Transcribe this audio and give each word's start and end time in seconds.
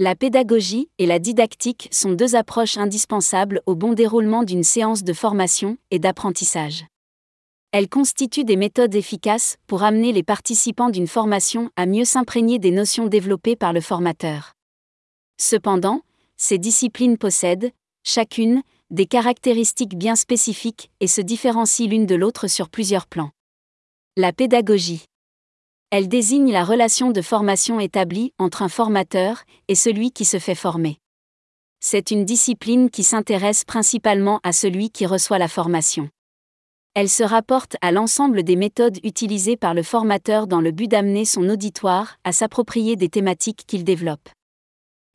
La 0.00 0.16
pédagogie 0.16 0.88
et 0.98 1.06
la 1.06 1.20
didactique 1.20 1.86
sont 1.92 2.14
deux 2.14 2.34
approches 2.34 2.78
indispensables 2.78 3.62
au 3.66 3.76
bon 3.76 3.92
déroulement 3.92 4.42
d'une 4.42 4.64
séance 4.64 5.04
de 5.04 5.12
formation 5.12 5.78
et 5.92 6.00
d'apprentissage. 6.00 6.84
Elles 7.70 7.88
constituent 7.88 8.42
des 8.42 8.56
méthodes 8.56 8.96
efficaces 8.96 9.56
pour 9.68 9.84
amener 9.84 10.10
les 10.10 10.24
participants 10.24 10.90
d'une 10.90 11.06
formation 11.06 11.70
à 11.76 11.86
mieux 11.86 12.04
s'imprégner 12.04 12.58
des 12.58 12.72
notions 12.72 13.06
développées 13.06 13.54
par 13.54 13.72
le 13.72 13.80
formateur. 13.80 14.54
Cependant, 15.40 16.00
ces 16.36 16.58
disciplines 16.58 17.16
possèdent, 17.16 17.70
chacune, 18.02 18.62
des 18.90 19.06
caractéristiques 19.06 19.96
bien 19.96 20.16
spécifiques 20.16 20.90
et 20.98 21.06
se 21.06 21.20
différencient 21.20 21.86
l'une 21.86 22.06
de 22.06 22.16
l'autre 22.16 22.48
sur 22.48 22.68
plusieurs 22.68 23.06
plans. 23.06 23.30
La 24.16 24.32
pédagogie. 24.32 25.04
Elle 25.96 26.08
désigne 26.08 26.50
la 26.50 26.64
relation 26.64 27.12
de 27.12 27.22
formation 27.22 27.78
établie 27.78 28.32
entre 28.40 28.62
un 28.62 28.68
formateur 28.68 29.44
et 29.68 29.76
celui 29.76 30.10
qui 30.10 30.24
se 30.24 30.40
fait 30.40 30.56
former. 30.56 30.98
C'est 31.78 32.10
une 32.10 32.24
discipline 32.24 32.90
qui 32.90 33.04
s'intéresse 33.04 33.64
principalement 33.64 34.40
à 34.42 34.50
celui 34.50 34.90
qui 34.90 35.06
reçoit 35.06 35.38
la 35.38 35.46
formation. 35.46 36.08
Elle 36.94 37.08
se 37.08 37.22
rapporte 37.22 37.76
à 37.80 37.92
l'ensemble 37.92 38.42
des 38.42 38.56
méthodes 38.56 38.98
utilisées 39.04 39.56
par 39.56 39.72
le 39.72 39.84
formateur 39.84 40.48
dans 40.48 40.60
le 40.60 40.72
but 40.72 40.88
d'amener 40.88 41.24
son 41.24 41.48
auditoire 41.48 42.16
à 42.24 42.32
s'approprier 42.32 42.96
des 42.96 43.08
thématiques 43.08 43.62
qu'il 43.64 43.84
développe. 43.84 44.28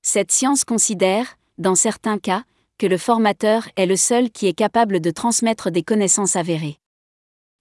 Cette 0.01 0.31
science 0.31 0.63
considère, 0.63 1.35
dans 1.57 1.75
certains 1.75 2.19
cas, 2.19 2.45
que 2.77 2.87
le 2.87 2.97
formateur 2.97 3.67
est 3.75 3.85
le 3.85 3.97
seul 3.97 4.29
qui 4.31 4.47
est 4.47 4.53
capable 4.53 5.01
de 5.01 5.11
transmettre 5.11 5.71
des 5.71 5.83
connaissances 5.83 6.37
avérées. 6.37 6.77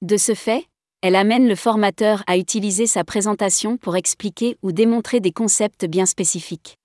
De 0.03 0.17
ce 0.17 0.35
fait, 0.35 0.69
elle 1.01 1.15
amène 1.15 1.47
le 1.47 1.55
formateur 1.55 2.25
à 2.27 2.37
utiliser 2.37 2.89
sa 2.89 3.05
présentation 3.05 3.77
pour 3.77 3.97
expliquer 3.97 4.57
ou 4.63 4.73
démontrer 4.73 5.21
des 5.21 5.31
concepts 5.31 5.85
bien 5.87 6.07
spécifiques. 6.07 6.77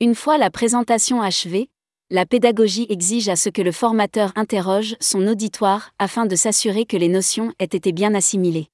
Une 0.00 0.16
fois 0.16 0.38
la 0.38 0.50
présentation 0.50 1.22
achevée, 1.22 1.70
la 2.10 2.26
pédagogie 2.26 2.86
exige 2.88 3.28
à 3.28 3.36
ce 3.36 3.48
que 3.48 3.62
le 3.62 3.70
formateur 3.70 4.32
interroge 4.34 4.96
son 4.98 5.26
auditoire 5.28 5.90
afin 5.98 6.26
de 6.26 6.34
s'assurer 6.34 6.84
que 6.84 6.96
les 6.96 7.08
notions 7.08 7.52
aient 7.58 7.64
été 7.64 7.92
bien 7.92 8.14
assimilées. 8.14 8.68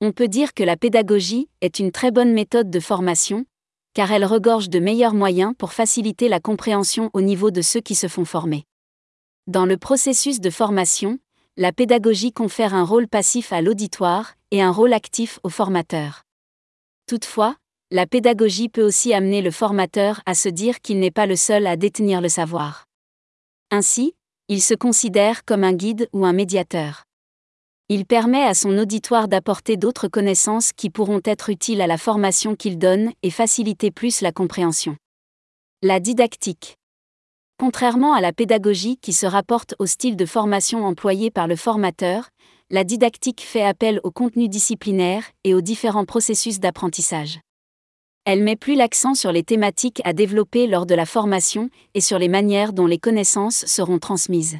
On 0.00 0.12
peut 0.12 0.28
dire 0.28 0.52
que 0.52 0.64
la 0.64 0.76
pédagogie 0.76 1.48
est 1.60 1.78
une 1.78 1.92
très 1.92 2.10
bonne 2.10 2.32
méthode 2.32 2.70
de 2.70 2.80
formation, 2.80 3.44
car 3.94 4.10
elle 4.10 4.24
regorge 4.24 4.68
de 4.68 4.78
meilleurs 4.78 5.14
moyens 5.14 5.54
pour 5.56 5.72
faciliter 5.72 6.28
la 6.28 6.40
compréhension 6.40 7.10
au 7.12 7.20
niveau 7.20 7.50
de 7.50 7.62
ceux 7.62 7.80
qui 7.80 7.94
se 7.94 8.08
font 8.08 8.24
former. 8.24 8.64
Dans 9.46 9.64
le 9.64 9.76
processus 9.76 10.40
de 10.40 10.50
formation, 10.50 11.18
la 11.58 11.72
pédagogie 11.72 12.32
confère 12.32 12.74
un 12.74 12.84
rôle 12.84 13.08
passif 13.08 13.50
à 13.50 13.62
l'auditoire 13.62 14.34
et 14.50 14.60
un 14.60 14.70
rôle 14.70 14.92
actif 14.92 15.40
au 15.42 15.48
formateur. 15.48 16.24
Toutefois, 17.06 17.56
la 17.90 18.06
pédagogie 18.06 18.68
peut 18.68 18.82
aussi 18.82 19.14
amener 19.14 19.40
le 19.40 19.50
formateur 19.50 20.20
à 20.26 20.34
se 20.34 20.50
dire 20.50 20.80
qu'il 20.80 21.00
n'est 21.00 21.10
pas 21.10 21.24
le 21.24 21.36
seul 21.36 21.66
à 21.66 21.76
détenir 21.76 22.20
le 22.20 22.28
savoir. 22.28 22.84
Ainsi, 23.70 24.14
il 24.48 24.60
se 24.60 24.74
considère 24.74 25.46
comme 25.46 25.64
un 25.64 25.72
guide 25.72 26.10
ou 26.12 26.26
un 26.26 26.34
médiateur. 26.34 27.04
Il 27.88 28.04
permet 28.04 28.42
à 28.42 28.52
son 28.52 28.76
auditoire 28.76 29.26
d'apporter 29.26 29.78
d'autres 29.78 30.08
connaissances 30.08 30.74
qui 30.74 30.90
pourront 30.90 31.22
être 31.24 31.48
utiles 31.48 31.80
à 31.80 31.86
la 31.86 31.96
formation 31.96 32.54
qu'il 32.54 32.76
donne 32.76 33.12
et 33.22 33.30
faciliter 33.30 33.90
plus 33.90 34.20
la 34.20 34.32
compréhension. 34.32 34.96
La 35.82 36.00
didactique. 36.00 36.76
Contrairement 37.58 38.12
à 38.12 38.20
la 38.20 38.34
pédagogie 38.34 38.98
qui 38.98 39.14
se 39.14 39.24
rapporte 39.24 39.74
au 39.78 39.86
style 39.86 40.16
de 40.16 40.26
formation 40.26 40.84
employé 40.84 41.30
par 41.30 41.46
le 41.46 41.56
formateur, 41.56 42.28
la 42.68 42.84
didactique 42.84 43.40
fait 43.40 43.62
appel 43.62 43.98
au 44.02 44.10
contenu 44.10 44.48
disciplinaire 44.48 45.24
et 45.42 45.54
aux 45.54 45.62
différents 45.62 46.04
processus 46.04 46.60
d'apprentissage. 46.60 47.40
Elle 48.26 48.42
met 48.42 48.56
plus 48.56 48.74
l'accent 48.74 49.14
sur 49.14 49.32
les 49.32 49.42
thématiques 49.42 50.02
à 50.04 50.12
développer 50.12 50.66
lors 50.66 50.84
de 50.84 50.94
la 50.94 51.06
formation 51.06 51.70
et 51.94 52.00
sur 52.02 52.18
les 52.18 52.28
manières 52.28 52.74
dont 52.74 52.86
les 52.86 52.98
connaissances 52.98 53.64
seront 53.66 54.00
transmises. 54.00 54.58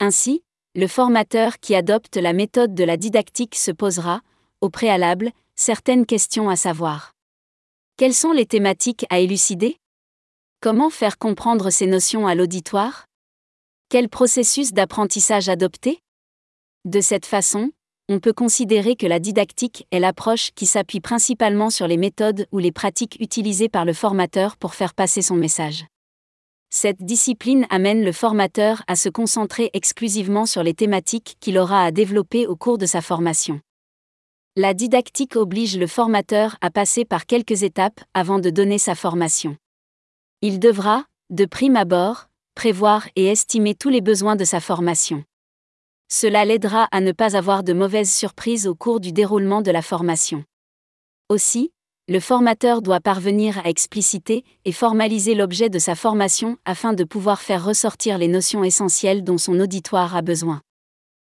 Ainsi, 0.00 0.42
le 0.74 0.88
formateur 0.88 1.58
qui 1.60 1.74
adopte 1.74 2.16
la 2.16 2.32
méthode 2.32 2.74
de 2.74 2.84
la 2.84 2.96
didactique 2.96 3.54
se 3.54 3.70
posera, 3.70 4.20
au 4.60 4.68
préalable, 4.68 5.30
certaines 5.54 6.06
questions 6.06 6.48
à 6.48 6.56
savoir. 6.56 7.12
Quelles 7.96 8.14
sont 8.14 8.32
les 8.32 8.46
thématiques 8.46 9.04
à 9.10 9.20
élucider? 9.20 9.76
Comment 10.62 10.90
faire 10.90 11.16
comprendre 11.16 11.70
ces 11.70 11.86
notions 11.86 12.26
à 12.26 12.34
l'auditoire? 12.34 13.06
Quel 13.88 14.10
processus 14.10 14.74
d'apprentissage 14.74 15.48
adopter? 15.48 16.00
De 16.84 17.00
cette 17.00 17.24
façon, 17.24 17.70
on 18.10 18.20
peut 18.20 18.34
considérer 18.34 18.94
que 18.94 19.06
la 19.06 19.20
didactique 19.20 19.86
est 19.90 20.00
l'approche 20.00 20.50
qui 20.54 20.66
s'appuie 20.66 21.00
principalement 21.00 21.70
sur 21.70 21.86
les 21.86 21.96
méthodes 21.96 22.46
ou 22.52 22.58
les 22.58 22.72
pratiques 22.72 23.16
utilisées 23.20 23.70
par 23.70 23.86
le 23.86 23.94
formateur 23.94 24.58
pour 24.58 24.74
faire 24.74 24.92
passer 24.92 25.22
son 25.22 25.34
message. 25.34 25.86
Cette 26.68 27.02
discipline 27.02 27.66
amène 27.70 28.04
le 28.04 28.12
formateur 28.12 28.82
à 28.86 28.96
se 28.96 29.08
concentrer 29.08 29.70
exclusivement 29.72 30.44
sur 30.44 30.62
les 30.62 30.74
thématiques 30.74 31.38
qu'il 31.40 31.56
aura 31.56 31.84
à 31.84 31.90
développer 31.90 32.46
au 32.46 32.54
cours 32.54 32.76
de 32.76 32.84
sa 32.84 33.00
formation. 33.00 33.62
La 34.56 34.74
didactique 34.74 35.36
oblige 35.36 35.78
le 35.78 35.86
formateur 35.86 36.58
à 36.60 36.68
passer 36.68 37.06
par 37.06 37.24
quelques 37.24 37.62
étapes 37.62 38.00
avant 38.12 38.40
de 38.40 38.50
donner 38.50 38.76
sa 38.76 38.94
formation. 38.94 39.56
Il 40.42 40.58
devra, 40.58 41.04
de 41.28 41.44
prime 41.44 41.76
abord, 41.76 42.30
prévoir 42.54 43.06
et 43.14 43.26
estimer 43.26 43.74
tous 43.74 43.90
les 43.90 44.00
besoins 44.00 44.36
de 44.36 44.44
sa 44.44 44.58
formation. 44.58 45.22
Cela 46.08 46.46
l'aidera 46.46 46.88
à 46.92 47.02
ne 47.02 47.12
pas 47.12 47.36
avoir 47.36 47.62
de 47.62 47.74
mauvaises 47.74 48.10
surprises 48.10 48.66
au 48.66 48.74
cours 48.74 49.00
du 49.00 49.12
déroulement 49.12 49.60
de 49.60 49.70
la 49.70 49.82
formation. 49.82 50.44
Aussi, 51.28 51.72
le 52.08 52.20
formateur 52.20 52.80
doit 52.80 53.00
parvenir 53.00 53.58
à 53.58 53.68
expliciter 53.68 54.44
et 54.64 54.72
formaliser 54.72 55.34
l'objet 55.34 55.68
de 55.68 55.78
sa 55.78 55.94
formation 55.94 56.56
afin 56.64 56.94
de 56.94 57.04
pouvoir 57.04 57.42
faire 57.42 57.62
ressortir 57.62 58.16
les 58.16 58.26
notions 58.26 58.64
essentielles 58.64 59.22
dont 59.22 59.36
son 59.36 59.60
auditoire 59.60 60.16
a 60.16 60.22
besoin. 60.22 60.62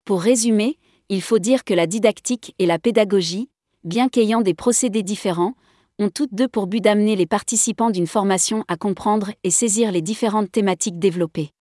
Pour 0.05 0.21
résumer, 0.21 0.77
il 1.09 1.23
faut 1.23 1.39
dire 1.39 1.63
que 1.63 1.73
la 1.73 1.87
didactique 1.87 2.53
et 2.59 2.67
la 2.67 2.77
pédagogie, 2.77 3.49
bien 3.83 4.09
qu'ayant 4.09 4.41
des 4.41 4.53
procédés 4.53 5.01
différents, 5.01 5.55
ont 6.01 6.09
toutes 6.09 6.33
deux 6.33 6.47
pour 6.47 6.67
but 6.67 6.81
d'amener 6.81 7.15
les 7.15 7.27
participants 7.27 7.91
d'une 7.91 8.07
formation 8.07 8.63
à 8.67 8.75
comprendre 8.75 9.31
et 9.43 9.51
saisir 9.51 9.91
les 9.91 10.01
différentes 10.01 10.51
thématiques 10.51 10.99
développées. 10.99 11.51